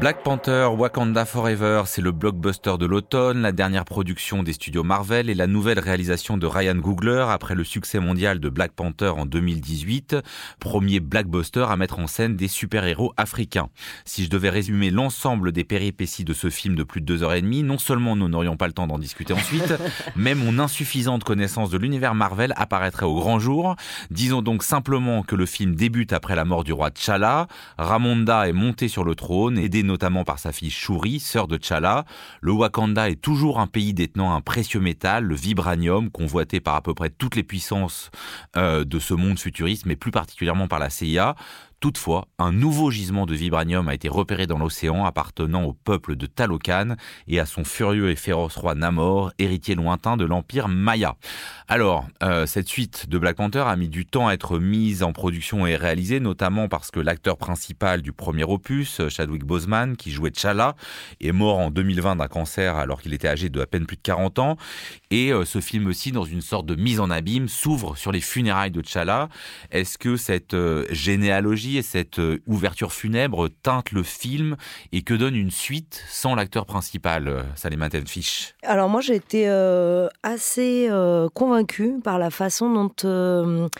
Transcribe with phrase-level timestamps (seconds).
[0.00, 5.30] Black Panther Wakanda Forever, c'est le blockbuster de l'automne, la dernière production des studios Marvel
[5.30, 9.26] et la nouvelle réalisation de Ryan Googler après le succès mondial de Black Panther en
[9.26, 10.16] 2018,
[10.58, 13.68] premier blockbuster à mettre en scène des super-héros africains.
[14.04, 17.34] Si je devais résumer l'ensemble des péripéties de ce film de plus de deux heures
[17.34, 19.74] et demie, non seulement nous n'aurions pas le temps d'en discuter ensuite,
[20.16, 23.76] mais mon insuffisante connaissance de l'univers Marvel apparaîtrait au grand jour.
[24.10, 27.46] Disons donc simplement que le film débute après la mort du roi T'Challa,
[27.78, 32.04] Ramonda est monté sur le trône et notamment par sa fille Shuri, sœur de T'Challa.
[32.40, 36.82] Le Wakanda est toujours un pays détenant un précieux métal, le vibranium, convoité par à
[36.82, 38.10] peu près toutes les puissances
[38.56, 41.34] euh, de ce monde futuriste, mais plus particulièrement par la CIA.
[41.82, 46.26] Toutefois, un nouveau gisement de vibranium a été repéré dans l'océan appartenant au peuple de
[46.26, 46.94] Talocan
[47.26, 51.16] et à son furieux et féroce roi Namor, héritier lointain de l'empire Maya.
[51.66, 55.12] Alors, euh, cette suite de Black Panther a mis du temps à être mise en
[55.12, 60.30] production et réalisée, notamment parce que l'acteur principal du premier opus, Chadwick Boseman, qui jouait
[60.30, 60.76] T'Challa,
[61.20, 64.02] est mort en 2020 d'un cancer alors qu'il était âgé de à peine plus de
[64.02, 64.56] 40 ans.
[65.10, 68.20] Et euh, ce film aussi, dans une sorte de mise en abîme, s'ouvre sur les
[68.20, 69.28] funérailles de T'Challa.
[69.72, 74.56] Est-ce que cette euh, généalogie et cette euh, ouverture funèbre teinte le film
[74.92, 78.54] et que donne une suite sans l'acteur principal, euh, Salima Tenfish.
[78.62, 80.88] Alors moi j'ai été euh, assez
[81.34, 83.70] convaincue par la façon dont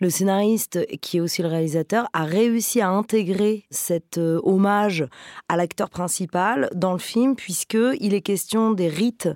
[0.00, 5.06] le scénariste, qui est aussi le réalisateur, a réussi à intégrer cet euh, hommage
[5.48, 9.28] à l'acteur principal dans le film, puisqu'il est question des rites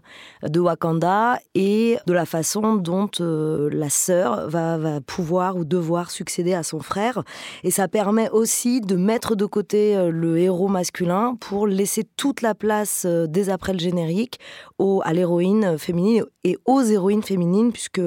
[0.43, 6.55] de Wakanda et de la façon dont euh, la sœur va, pouvoir ou devoir succéder
[6.55, 7.23] à son frère.
[7.65, 12.43] Et ça permet aussi de mettre de côté euh, le héros masculin pour laisser toute
[12.43, 14.39] la place, dès après le générique,
[14.79, 18.01] au, à l'héroïne féminine et aux héroïnes féminines, puisque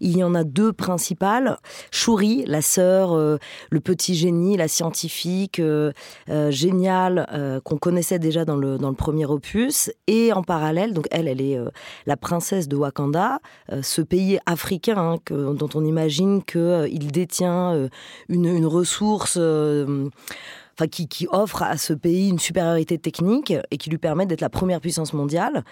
[0.00, 1.58] il y en a deux principales.
[1.90, 3.38] Chouri, la sœur, euh,
[3.70, 5.92] le petit génie, la scientifique euh,
[6.28, 7.26] euh, géniale
[7.64, 9.90] qu'on connaissait déjà dans le, dans le premier opus.
[10.06, 11.58] Et en parallèle, donc elle, elle est
[12.06, 13.38] la princesse de Wakanda,
[13.82, 17.88] ce pays africain hein, dont on imagine qu'il détient
[18.28, 19.36] une, une ressource.
[19.36, 24.40] Enfin, qui, qui, offre à ce pays une supériorité technique et qui lui permet d'être
[24.40, 25.64] la première puissance mondiale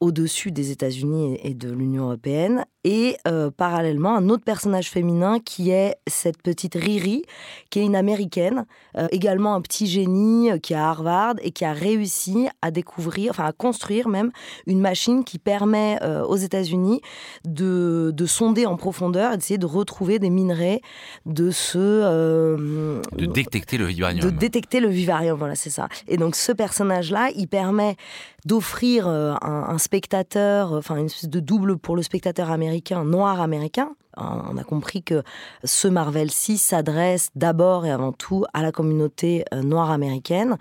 [0.00, 5.70] au-dessus des États-Unis et de l'Union européenne, et euh, parallèlement un autre personnage féminin qui
[5.70, 7.24] est cette petite Riri,
[7.68, 8.64] qui est une américaine,
[8.96, 12.70] euh, également un petit génie euh, qui est à Harvard et qui a réussi à
[12.70, 14.30] découvrir, enfin à construire même
[14.66, 17.00] une machine qui permet aux États-Unis
[17.44, 20.80] de, de, sonder en profondeur, d'essayer de retrouver des minerais,
[21.26, 24.20] de se de détecter le vivarium.
[24.20, 25.88] De détecter le vivarium, voilà, c'est ça.
[26.08, 27.96] Et donc ce personnage-là, il permet
[28.44, 33.90] d'offrir un, un spectateur, enfin une espèce de double pour le spectateur américain, noir américain,
[34.20, 35.22] on a compris que
[35.64, 40.56] ce Marvel 6 s'adresse d'abord et avant tout à la communauté euh, noire américaine,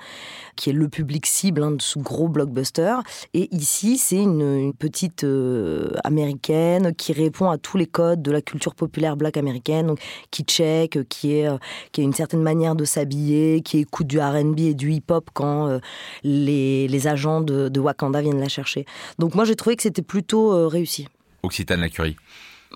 [0.56, 2.96] qui est le public cible hein, de ce gros blockbuster.
[3.34, 8.42] Et ici, c'est une, petite euh, américaine qui répond à tous les codes de la
[8.42, 9.96] culture populaire black américaine,
[10.31, 11.59] qui check, euh, qui a
[11.97, 15.80] une certaine manière de s'habiller, qui écoute du RB et du hip-hop quand
[16.24, 18.86] les, agents de, de, Wakanda viennent la chercher.
[19.18, 21.08] Donc moi, j'ai trouvé que c'était plutôt réussi.
[21.44, 22.18] Occitane Lacurie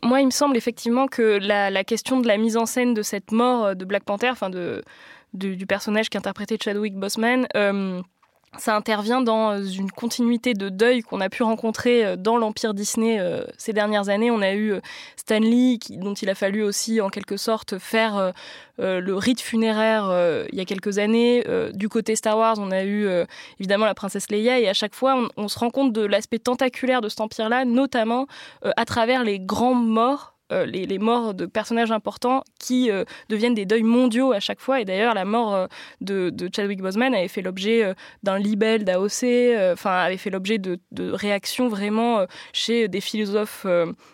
[0.01, 3.31] moi, il me semble effectivement que la, question de la mise en scène de cette
[3.31, 4.83] mort euh, de Black Panther, enfin de,
[5.33, 8.01] du personnage qui interprétait Chadwick Boseman, euh,
[8.57, 13.19] ça intervient dans une continuité de deuil qu'on a pu rencontrer euh, dans l'Empire Disney
[13.19, 14.31] euh, ces dernières années.
[14.31, 14.81] On a eu euh,
[15.15, 18.33] Stan Lee, dont il a fallu aussi en quelque sorte faire
[18.77, 20.11] le rite funéraire
[20.51, 21.43] il y a quelques années.
[21.73, 23.07] du côté Star Wars, on a eu
[23.59, 26.99] évidemment la princesse Leia, et à chaque fois, on se rend compte de l'aspect tentaculaire
[26.99, 28.27] de cet empire-là, notamment
[28.63, 33.65] à travers les grands morts euh, les, morts de personnages importants qui euh, deviennent des
[33.65, 34.79] deuils mondiaux à chaque fois.
[34.79, 35.67] Et d'ailleurs, la mort euh,
[36.01, 39.25] de, Chadwick Boseman avait fait l'objet d'un libelle d'AOC,
[39.73, 43.65] enfin, avait fait l'objet de, de, réactions vraiment chez des philosophes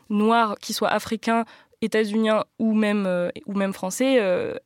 [0.10, 1.46] noirs, qui soient africains,
[1.82, 4.20] états-uniens ou même, ou même français,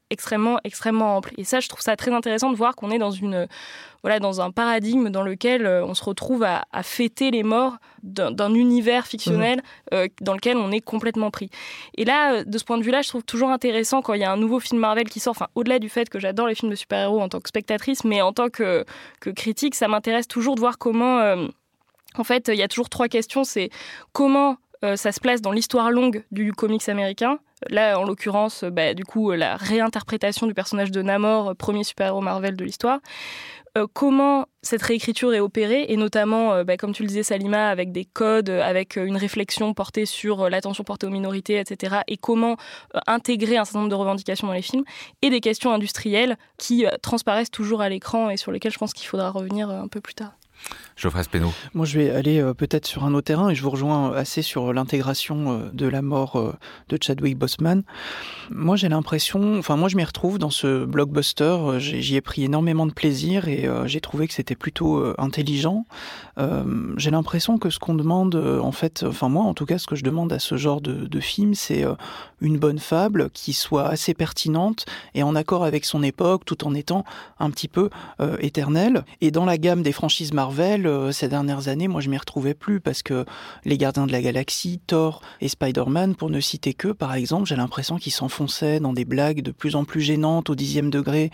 [0.09, 1.34] extrêmement, extrêmement ample.
[1.38, 3.47] Et ça, je trouve ça très intéressant de voir qu'on est dans une
[4.03, 8.53] voilà, dans un paradigme dans lequel euh, on se retrouve à, fêter les morts d'un
[8.53, 9.64] univers fictionnel mhm.
[9.93, 11.49] euh, dans lequel on est complètement pris.
[11.96, 14.26] Et là, euh, de ce point de vue-là, je trouve toujours intéressant quand il y
[14.26, 16.70] a un nouveau film Marvel qui sort, enfin, au-delà du fait que j'adore les films
[16.70, 18.84] de super-héros en tant que spectatrice, mais en tant que,
[19.22, 21.20] que critique, ça m'intéresse toujours de voir comment...
[22.17, 23.46] en fait, il y a toujours trois questions.
[23.46, 23.70] C'est
[24.11, 24.58] comment
[24.96, 27.40] ça se place dans l'histoire longue du comics américain.
[27.70, 32.56] Là, en l'occurrence, bah, du coup, la réinterprétation du personnage de Namor, premier super-héros Marvel
[32.56, 33.00] de l'histoire
[33.94, 38.06] comment cette réécriture est opérée, et notamment, bah, comme tu le disais, Salima, avec des
[38.06, 42.58] codes, avec une réflexion portée sur l'attention portée aux minorités, etc., et comment
[43.08, 44.84] intégrer un certain nombre de revendications dans les films,
[45.22, 49.08] et des questions industrielles qui transparaissent toujours à l'écran et sur lesquelles je pense qu'il
[49.08, 50.34] faudra revenir un peu plus tard.
[50.95, 51.51] Geoffrey Speno.
[51.73, 54.17] Moi, je vais aller euh, peut-être sur un autre terrain et je vous rejoins euh,
[54.17, 56.53] assez sur l'intégration euh, de la mort
[56.90, 57.84] de Chadwick Boseman.
[58.51, 61.57] Moi, j'ai l'impression, enfin, moi, je m'y retrouve dans ce blockbuster.
[61.78, 65.85] J'y ai pris énormément de plaisir et j'ai trouvé que c'était plutôt intelligent.
[66.97, 69.95] j'ai l'impression que ce qu'on demande, en fait, enfin, moi, en tout cas, ce que
[69.95, 71.85] je demande à ce genre de film, c'est
[72.41, 74.85] une bonne fable qui soit assez pertinente
[75.16, 77.05] et en accord avec son époque, tout en étant
[77.40, 77.90] un petit peu
[78.40, 79.05] éternelle.
[79.22, 82.53] Et dans la gamme des franchises Marvel, euh, ces dernières années, moi je m'y retrouvais
[82.53, 83.26] plus parce que
[83.66, 87.56] les Gardiens de la Galaxie, Thor et Spider-Man, pour ne citer que, par exemple, j'ai
[87.56, 91.32] l'impression qu'ils s'enfonçaient dans des blagues de plus en plus gênantes au dixième degré.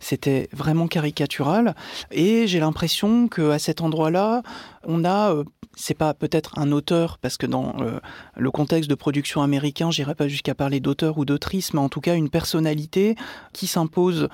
[0.00, 1.74] C'était vraiment caricatural.
[2.10, 4.42] Et j'ai l'impression qu'à cet endroit-là,
[4.84, 5.44] on a, euh,
[5.74, 8.00] c'est pas peut-être un auteur, parce que dans euh,
[8.36, 12.00] le contexte de production américain, j'irai pas jusqu'à parler d'auteur ou d'autrice, mais en tout
[12.00, 13.16] cas une personnalité
[13.52, 14.28] qui s'impose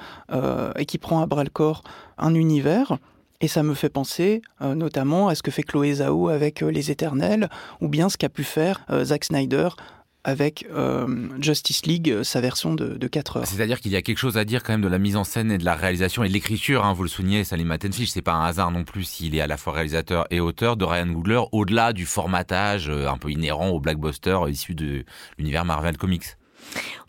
[0.78, 1.82] et qui prend à bras le corps
[2.18, 2.98] un univers
[3.40, 6.70] et ça me fait penser euh, notamment à ce que fait Chloé Zhao avec euh,
[6.70, 7.48] Les Éternels,
[7.80, 9.68] ou bien ce qu'a pu faire euh, Zack Snyder
[10.24, 10.66] avec
[11.40, 13.46] Justice League, sa version de, de 4 heures.
[13.46, 15.50] C'est-à-dire qu'il y a quelque chose à dire quand même de la mise en scène
[15.50, 16.84] et de la réalisation et de l'écriture.
[16.84, 19.46] Hein, vous le soulignez, Salim Attenfish, c'est pas un hasard non plus s'il est à
[19.46, 23.80] la fois réalisateur et auteur de Ryan Googler, au-delà du formatage un peu inhérent au
[23.80, 25.04] blockbuster issu de
[25.38, 26.36] l'univers Marvel Comics.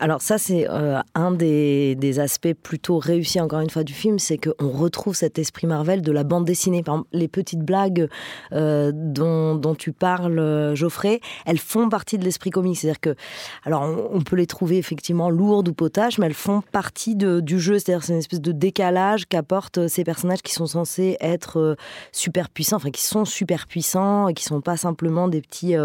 [0.01, 4.37] Alors ça, c'est euh, un des, aspects plutôt réussis, encore une fois, du film, c'est
[4.37, 6.83] qu'on retrouve cet esprit Marvel de la bande dessinée.
[6.83, 8.09] Par les petites blagues
[8.53, 12.77] euh, dont, tu parles, euh, Geoffrey, elles font partie de l'esprit comique.
[12.77, 13.15] C'est-à-dire que,
[13.65, 17.79] alors, on, peut les trouver effectivement lourdes ou potaches, mais elles font partie du jeu.
[17.79, 21.75] C'est-à-dire c'est une espèce de décalage qu'apportent ces personnages qui sont censés être
[22.11, 25.75] super puissants, enfin qui sont super puissants, et qui sont pas simplement des petits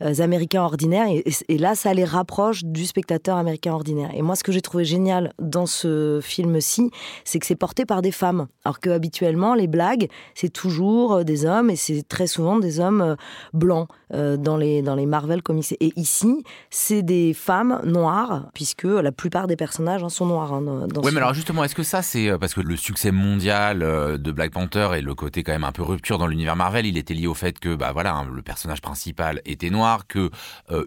[0.00, 1.08] Américains ordinaires.
[1.08, 4.10] et là, ça les rapproche du spectateur américain ordinaire.
[4.14, 6.90] Et moi, ce que j'ai trouvé génial dans ce film-ci,
[7.24, 8.46] c'est que c'est porté par des femmes.
[8.64, 12.80] Alors que habituellement, les blagues, c'est toujours euh, des hommes et c'est très souvent des
[12.80, 13.16] hommes euh,
[13.52, 15.74] blancs euh, dans les, dans les Marvel Comics.
[15.80, 20.52] Et ici, c'est des femmes noires, puisque la plupart des personnages hein, sont noirs.
[20.52, 23.78] Hein, dans oui, mais alors justement, est-ce que ça, c'est parce que le succès mondial
[23.78, 26.96] de Black Panther et le côté quand même un peu rupture dans l'univers Marvel, il
[26.96, 30.30] était lié au fait que, bah voilà, hein, le personnage principal était noir, que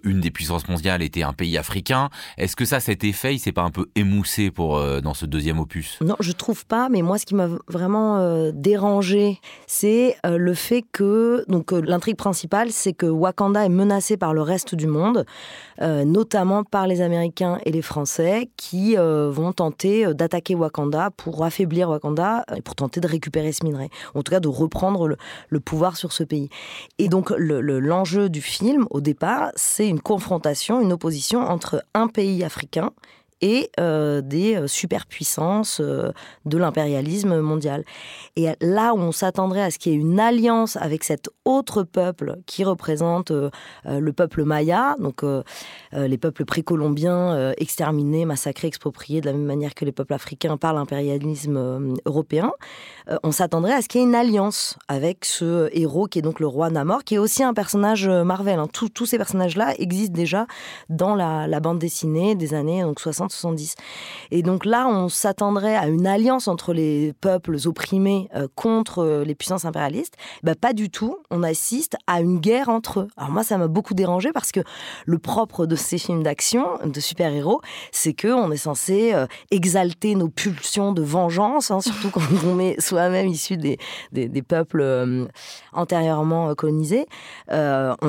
[0.03, 2.09] une des puissances mondiales était un pays africain.
[2.37, 5.25] Est-ce que ça, cet effet, il s'est pas un peu émoussé pour, euh, dans ce
[5.25, 5.97] deuxième opus?
[6.01, 10.53] Non, je trouve pas, mais moi, ce qui m'a vraiment euh, dérangé, c'est euh, le
[10.53, 15.25] fait que, donc l'intrigue principale, c'est que Wakanda est menacé par le reste du monde,
[15.79, 22.45] notamment par les Américains et les Français, qui vont tenter d'attaquer Wakanda pour affaiblir Wakanda
[22.55, 25.07] et pour tenter de récupérer ce minerai, en tout cas de reprendre
[25.49, 26.49] le, pouvoir sur ce pays.
[26.97, 32.43] Et donc, l'enjeu du film, au départ, c'est une confrontation, une opposition entre un pays
[32.43, 32.91] africain
[33.41, 36.11] et euh, des euh, superpuissances euh,
[36.45, 37.83] de l'impérialisme mondial.
[38.35, 41.83] Et là où on s'attendrait à ce qu'il y ait une alliance avec cet autre
[41.83, 45.23] peuple qui représente le peuple maya, donc
[45.91, 50.73] les peuples précolombiens exterminés, massacrés, expropriés de la même manière que les peuples africains par
[50.73, 52.51] l'impérialisme européen,
[53.23, 56.39] on s'attendrait à ce qu'il y ait une alliance avec ce héros qui est donc
[56.39, 58.59] le roi Namor, qui est aussi un personnage Marvel.
[58.59, 58.67] Hein.
[58.71, 60.47] Tous, ces personnages-là existent déjà
[60.89, 63.75] dans la, bande dessinée des années donc, 60 70.
[64.31, 69.23] Et donc là, on s'attendrait à une alliance entre les peuples opprimés euh, contre euh,
[69.23, 70.15] les puissances impérialistes.
[70.43, 71.17] Bah, pas du tout.
[71.29, 73.07] On assiste à une guerre entre eux.
[73.17, 74.61] Alors moi, ça m'a beaucoup dérangé parce que
[75.05, 77.61] le propre de ces films d'action, de super-héros,
[77.91, 82.59] c'est que on est censé euh, exalter nos pulsions de vengeance, hein, surtout quand on
[82.59, 83.77] est soi-même issu des,
[84.11, 85.27] des, peuples
[85.73, 87.05] antérieurement colonisés.
[87.49, 87.55] on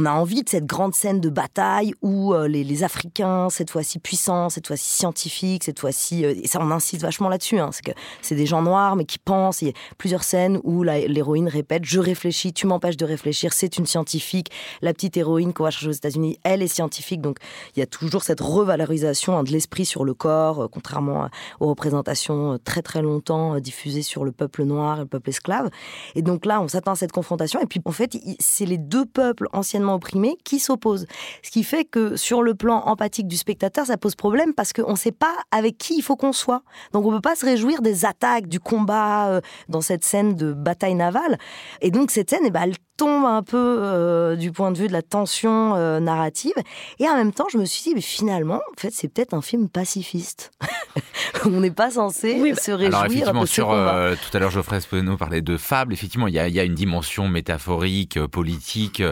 [0.07, 4.49] a envie de cette grande scène de bataille où les, les Africains, cette fois-ci puissants,
[4.49, 7.85] cette fois-ci scientifiques, scientifique cette fois-ci, euh, et ça on insiste vachement là-dessus, hein, c'est
[7.85, 7.91] que
[8.23, 11.85] c'est des gens noirs mais qui pensent, il y a plusieurs scènes où l'héroïne répète
[11.85, 14.51] «je réfléchis, tu m'empêches de réfléchir, c'est une scientifique»,
[14.83, 17.39] la petite héroïne qu'on va chercher aux États-Unis, elle est scientifique, donc
[17.75, 21.69] il y a toujours cette revalorisation hein, de l'esprit sur le corps, euh, contrairement aux
[21.69, 25.71] représentations euh, très très longtemps diffusées sur le peuple noir et le peuple esclave.
[26.15, 29.07] Et donc là, on s'attend à cette confrontation, et puis en fait, c'est les deux
[29.07, 31.07] peuples anciennement opprimés qui s'opposent.
[31.43, 34.97] Ce qui fait que sur le plan empathique du spectateur, ça pose problème parce qu'on
[35.01, 36.63] sait pas avec qui il faut qu'on soit.
[36.93, 40.53] Donc on peut pas se réjouir des attaques, du combat euh, dans cette scène de
[40.53, 41.39] bataille navale.
[41.81, 44.87] Et donc cette scène, eh ben, elle tombe un peu euh, du point de vue
[44.87, 46.53] de la tension euh, narrative.
[46.99, 49.41] Et en même temps, je me suis dit, mais finalement, en fait, c'est peut-être un
[49.41, 50.51] film pacifiste.
[51.47, 55.17] on n'est pas censé se réjouir Alors effectivement, de sur, tout à l'heure Geoffrey Speno
[55.17, 55.95] parlait de fable.
[55.95, 59.03] Effectivement, il y a, il y a une dimension métaphorique, politique,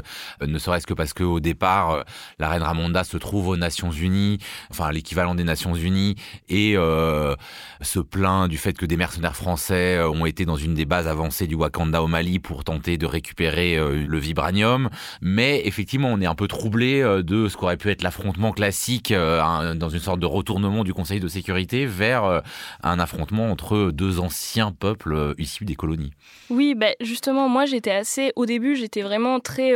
[0.47, 2.04] ne serait-ce que parce qu'au départ,
[2.38, 4.37] la reine Ramonda se trouve aux Nations Unies,
[4.71, 6.16] enfin l'équivalent des Nations Unies,
[6.50, 11.09] et se plaint du fait que des mercenaires français ont été dans une des bases
[11.09, 14.90] avancées du Wakanda au Mali pour tenter de récupérer le vibranium.
[15.20, 19.88] Mais effectivement, on est un peu troublé de ce qu'aurait pu être l'affrontement classique dans
[19.88, 22.42] une sorte de retournement du Conseil de sécurité vers
[22.82, 26.12] un affrontement entre deux anciens peuples issus des colonies.
[26.50, 28.32] Oui, bah justement, moi j'étais assez.
[28.37, 29.73] Au début, j'étais vraiment très.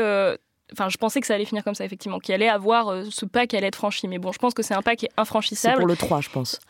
[0.72, 3.46] Enfin, je pensais que ça allait finir comme ça, effectivement, qu'il allait avoir ce pas
[3.46, 4.08] qui allait être franchi.
[4.08, 5.74] Mais bon, je pense que c'est un pas qui est infranchissable.
[5.74, 6.60] C'est pour le 3, je pense.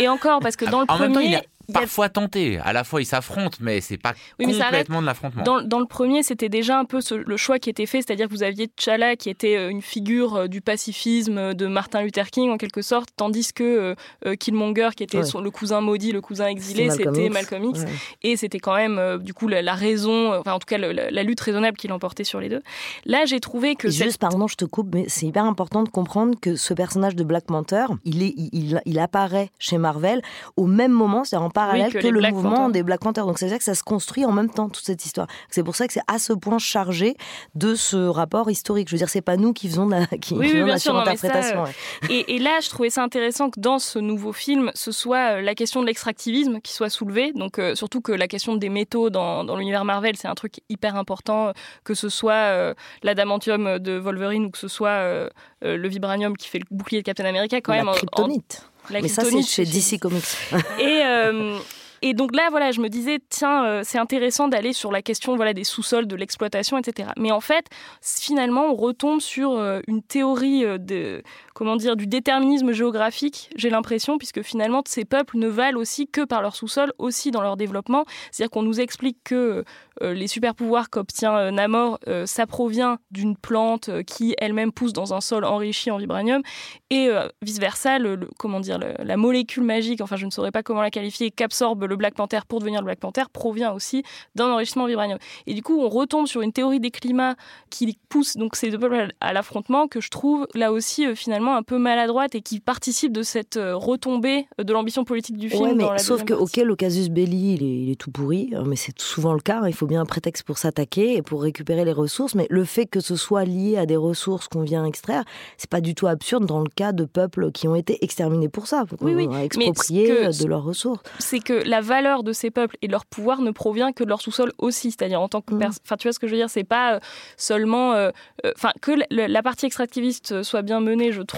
[0.00, 1.38] Et encore, parce que dans le premier
[1.72, 2.58] parfois tenté.
[2.58, 5.42] À la fois, ils s'affrontent, mais c'est pas complètement de l'affrontement.
[5.42, 8.32] Dans, dans, le premier, c'était déjà un peu le choix qui était fait, c'est-à-dire que
[8.32, 12.30] vous aviez T'Challa qui était euh, une figure euh, du pacifisme euh, de Martin Luther
[12.30, 13.94] King en quelque sorte, tandis que
[14.38, 17.84] Killmonger qui était le cousin maudit, le cousin exilé, c'était Malcolm X,
[18.22, 21.76] et c'était quand même du coup la, raison, enfin en tout cas la, lutte raisonnable
[21.76, 22.62] qui l'emportait sur les deux.
[23.04, 26.38] Là, j'ai trouvé que juste pardon, je te coupe, mais c'est hyper important de comprendre
[26.40, 30.22] que ce personnage de Black Panther, il est, il, il apparaît chez Marvel
[30.56, 33.24] au même moment, c'est-à-dire parallèle que, le mouvement des Black Panthers.
[33.26, 35.26] Donc c'est-à-dire que ça se construit en même temps, toute cette histoire.
[35.48, 37.16] C'est pour ça que c'est à ce point chargé
[37.54, 38.88] de ce rapport historique.
[38.88, 41.66] Je veux dire, c'est pas nous qui faisons la, qui, oui, oui, bien sûr, euh,
[42.10, 45.40] et, et, là, je trouvais ça intéressant que dans ce nouveau film, ce soit euh,
[45.40, 47.32] la question de l'extractivisme qui soit soulevée.
[47.32, 50.60] Donc euh, surtout que la question des métaux dans, dans l'univers Marvel, c'est un truc
[50.68, 51.52] hyper important,
[51.84, 55.28] que ce soit l'adamantium de Wolverine ou que ce soit
[55.62, 57.94] le vibranium qui fait le bouclier de Captain America, quand la même.
[57.94, 58.66] Kryptonite.
[58.90, 60.24] Mais ça, c'est chez DC Comics.
[60.78, 61.58] Et, euh,
[62.02, 65.36] et donc là, voilà, je me disais, tiens, euh, c'est intéressant d'aller sur la question
[65.36, 67.08] voilà, des sous-sols, de l'exploitation, etc.
[67.16, 67.66] Mais en fait,
[68.02, 71.22] finalement, on retombe sur euh, une théorie de,
[71.54, 76.24] comment dire, du déterminisme géographique, j'ai l'impression, puisque finalement, ces peuples ne valent aussi que
[76.24, 78.04] par leur sous-sol, aussi dans leur développement.
[78.30, 79.64] C'est-à-dire qu'on nous explique que
[80.02, 84.92] euh, les super pouvoirs qu'obtient euh, Namor, euh, ça provient d'une plante qui elle-même pousse
[84.92, 86.42] dans un sol enrichi en vibranium,
[86.90, 87.08] et
[87.42, 87.98] vice-versa,
[88.38, 91.96] comment dire, la molécule magique, enfin je ne saurais pas comment la qualifier, qu'absorbe le
[91.96, 94.02] Black Panther pour devenir le Black Panther, provient aussi
[94.34, 95.18] d'un enrichissement en vibranium.
[95.46, 97.34] Et du coup, on retombe sur une théorie des climats
[97.70, 101.62] qui pousse donc ces deux peuples à l'affrontement, que je trouve là aussi finalement un
[101.62, 105.76] peu maladroite et qui participe de cette retombée de l'ambition politique du film.
[105.76, 109.32] mais sauf que, ok, le casus belli, il est, tout pourri, hein, mais c'est souvent
[109.32, 109.62] le cas.
[109.66, 112.86] Il faut bien un prétexte pour s'attaquer et pour récupérer les ressources, mais le fait
[112.86, 115.24] que ce soit lié à des ressources qu'on vient extraire,
[115.56, 118.66] c'est pas du tout absurde dans le cas de peuples qui ont été exterminés pour
[118.66, 119.28] ça, oui, oui.
[119.42, 121.02] expropriés de leurs ressources.
[121.18, 124.08] C'est que la valeur de ces peuples et de leur pouvoir ne provient que de
[124.08, 125.70] leur sous-sol aussi, c'est-à-dire en tant que, mm.
[125.84, 127.00] enfin, tu vois ce que je veux dire, c'est pas euh,
[127.36, 128.10] seulement, euh,
[128.44, 131.33] euh, enfin, que la partie extractiviste soit bien menée, je trouve,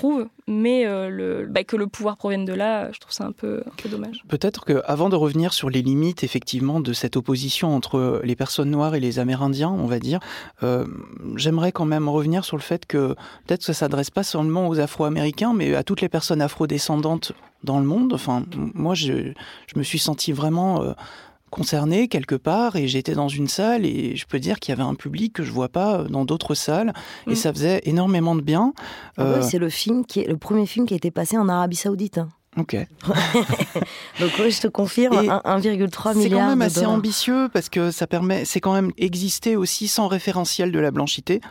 [0.47, 4.23] mais le, bah, que le pouvoir provienne de là, je trouve ça un peu, dommage.
[4.29, 8.71] Peut-être que avant de revenir sur les limites effectivement de cette opposition entre les personnes
[8.71, 10.21] noires et les Amérindiens, on va dire.
[10.63, 10.87] Euh,
[11.37, 13.15] j'aimerais quand même revenir sur le fait que
[13.47, 17.33] peut-être que ça s'adresse pas seulement aux Afro-Américains, mais à toutes les personnes afro-descendantes
[17.65, 18.13] dans le monde.
[18.13, 19.33] Enfin, moi, je,
[19.75, 20.93] me suis senti vraiment euh,
[21.57, 24.89] concerné quelque part et j'étais dans une salle et je peux dire qu'il y avait
[24.89, 26.93] un public que je vois pas dans d'autres salles
[27.27, 27.37] et mm.
[27.37, 28.75] ça faisait énormément de bien.
[29.17, 31.77] Ah c'est le film qui est le premier film qui a été passé en Arabie
[31.77, 32.19] Saoudite.
[32.19, 32.29] Hein.
[32.57, 32.75] Ok.
[34.21, 35.91] Donc oui, je te confirme, 1,3 milliard.
[36.15, 40.09] C'est quand même assez ambitieux parce que ça permet, c'est quand même exister aussi sans
[40.09, 41.43] référentiel de la blanchité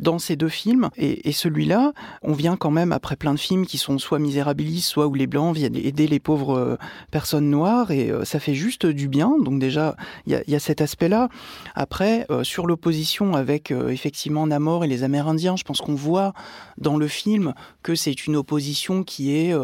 [0.00, 0.90] dans ces deux films.
[0.96, 5.06] Et, celui-là, on vient quand même après plein de films qui sont soit misérabilistes, soit
[5.06, 6.76] où les blancs viennent aider les pauvres euh,
[7.10, 9.34] personnes noires, et euh, ça fait juste du bien.
[9.42, 9.96] Donc déjà,
[10.26, 11.28] il y, a, cet aspect-là.
[11.74, 16.32] Après, euh, sur l'opposition avec effectivement Namor et les Amérindiens, je pense qu'on voit
[16.78, 19.54] dans le film que c'est une opposition qui est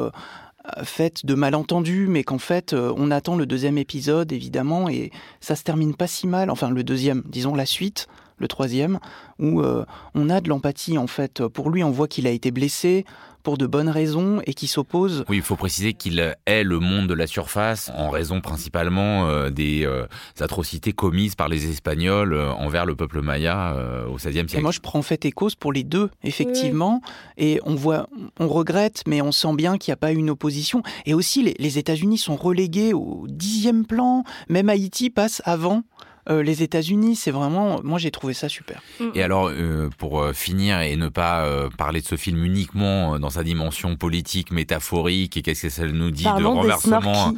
[0.83, 5.11] faite de malentendus, mais qu'en fait, on attend le deuxième épisode, évidemment, et
[5.41, 6.51] ça se termine pas si mal.
[6.51, 8.09] Enfin, le deuxième, disons la suite,
[8.41, 8.99] le troisième,
[9.39, 11.47] où euh, on a de l'empathie, en fait.
[11.47, 13.05] Pour lui, on voit qu'il a été blessé,
[13.43, 15.25] pour de bonnes raisons et qui s'oppose.
[15.31, 19.49] Oui, il faut préciser qu'il est le monde de la surface en raison principalement euh,
[19.49, 20.05] des euh,
[20.39, 23.75] atrocités commises par les Espagnols envers le peuple maya
[24.11, 24.59] au XVIe siècle.
[24.59, 27.01] Et moi, je prends en fait et cause pour les deux, effectivement.
[27.39, 30.83] Et on voit, on regrette, mais on sent bien qu'il n'y a pas une opposition.
[31.07, 34.25] Et aussi, les, les États-Unis sont relégués au dixième plan.
[34.51, 35.83] Même Haïti passe avant.
[36.29, 37.17] Euh, les États-Unis.
[37.17, 38.83] C'est vraiment, moi j'ai trouvé ça super.
[39.01, 39.05] Mm.
[39.15, 41.47] Et alors, euh, pour euh, finir et ne pas
[41.79, 46.11] parler de ce film uniquement dans sa dimension politique, métaphorique et qu'est-ce que ça nous
[46.11, 47.35] dit de renversement,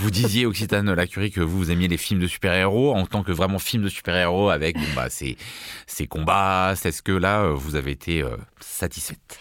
[0.00, 3.32] vous disiez Occitane Lacurie que vous, vous aimiez les films de super-héros en tant que
[3.32, 5.36] vraiment film de super-héros avec bon, bah, ces,
[5.86, 6.74] ces combats.
[6.84, 8.24] Est-ce que là, vous avez été
[8.60, 9.38] satisfaite?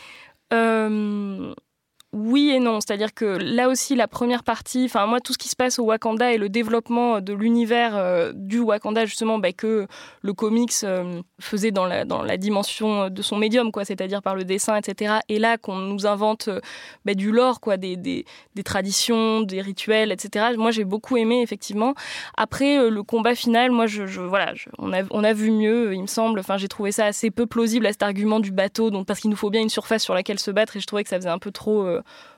[2.13, 2.79] Oui et non.
[2.79, 5.85] C'est-à-dire que là aussi, la première partie, enfin moi, tout ce qui se passe au
[5.85, 9.87] Wakanda et le développement de l'univers euh, du Wakanda, justement, bah, que
[10.21, 14.35] le comics euh, faisait dans la, dans la dimension de son médium, quoi, c'est-à-dire par
[14.35, 15.15] le dessin, etc.
[15.27, 16.59] Et là, qu'on nous invente euh,
[17.03, 20.53] bah, du lore, quoi, des, des, des, traditions, des rituels, etc.
[20.55, 21.95] Moi, j'ai beaucoup aimé, effectivement.
[22.37, 26.01] Après, le combat final, moi, je, je voilà, on, a, on a vu mieux, il
[26.03, 26.39] me semble.
[26.39, 29.31] Enfin, j'ai trouvé ça assez peu plausible à cet argument du bateau, donc parce qu'il
[29.31, 31.29] nous faut bien une surface sur laquelle se battre, et je trouvais que ça faisait
[31.29, 31.87] un peu trop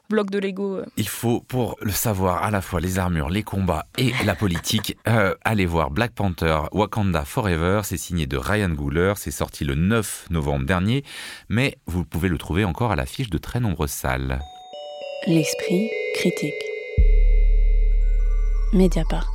[0.09, 0.77] bloc de Lego.
[0.77, 0.85] Euh.
[0.97, 4.97] Il faut, pour le savoir, à la fois les armures, les combats et la politique,
[5.07, 7.81] euh, aller voir Black Panther Wakanda Forever.
[7.83, 9.13] C'est signé de Ryan Googler.
[9.17, 11.03] C'est sorti le 9 novembre dernier,
[11.49, 14.39] mais vous pouvez le trouver encore à l'affiche de très nombreuses salles.
[15.27, 16.53] L'esprit critique.
[18.73, 19.34] Mediapart.